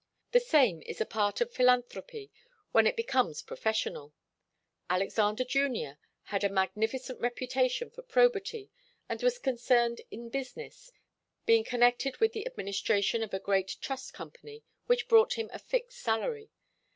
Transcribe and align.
The 0.31 0.39
same 0.39 0.81
is 0.87 0.99
a 0.99 1.05
part 1.05 1.41
of 1.41 1.53
philanthropy 1.53 2.31
when 2.71 2.87
it 2.87 2.95
becomes 2.95 3.43
professional. 3.43 4.15
Alexander 4.89 5.43
Junior 5.43 5.99
had 6.23 6.43
a 6.43 6.49
magnificent 6.49 7.19
reputation 7.19 7.91
for 7.91 8.01
probity, 8.01 8.71
and 9.07 9.21
was 9.21 9.37
concerned 9.37 10.01
in 10.09 10.29
business, 10.29 10.91
being 11.45 11.63
connected 11.63 12.17
with 12.17 12.33
the 12.33 12.47
administration 12.47 13.21
of 13.21 13.31
a 13.31 13.37
great 13.39 13.77
Trust 13.79 14.11
Company, 14.11 14.63
which 14.87 15.07
brought 15.07 15.33
him 15.35 15.51
a 15.53 15.59
fixed 15.59 15.99
salary. 15.99 16.49